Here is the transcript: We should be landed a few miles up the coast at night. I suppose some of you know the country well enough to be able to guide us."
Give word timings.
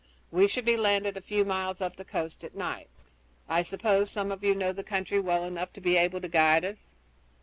We 0.31 0.47
should 0.47 0.65
be 0.65 0.77
landed 0.77 1.15
a 1.15 1.21
few 1.21 1.45
miles 1.45 1.79
up 1.79 1.95
the 1.95 2.03
coast 2.03 2.43
at 2.43 2.55
night. 2.55 2.87
I 3.47 3.61
suppose 3.61 4.09
some 4.09 4.31
of 4.31 4.43
you 4.43 4.55
know 4.55 4.71
the 4.73 4.83
country 4.83 5.19
well 5.19 5.43
enough 5.43 5.71
to 5.73 5.79
be 5.79 5.95
able 5.95 6.21
to 6.21 6.27
guide 6.27 6.65
us." 6.65 6.95